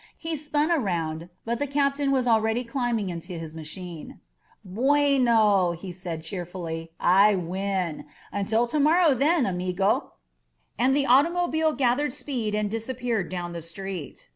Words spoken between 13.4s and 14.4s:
the street.